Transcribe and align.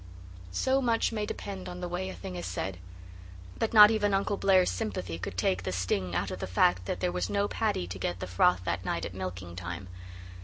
So 0.51 0.81
much 0.81 1.11
may 1.11 1.27
depend 1.27 1.69
on 1.69 1.79
the 1.79 1.87
way 1.87 2.09
a 2.09 2.15
thing 2.15 2.35
is 2.35 2.47
said. 2.47 2.79
But 3.59 3.71
not 3.71 3.91
even 3.91 4.15
Uncle 4.15 4.35
Blair's 4.35 4.71
sympathy 4.71 5.19
could 5.19 5.37
take 5.37 5.61
the 5.61 5.71
sting 5.71 6.15
out 6.15 6.31
of 6.31 6.39
the 6.39 6.47
fact 6.47 6.85
that 6.85 7.01
there 7.01 7.11
was 7.11 7.29
no 7.29 7.47
Paddy 7.47 7.85
to 7.85 7.99
get 7.99 8.19
the 8.19 8.25
froth 8.25 8.61
that 8.65 8.83
night 8.83 9.05
at 9.05 9.13
milking 9.13 9.55
time. 9.55 9.89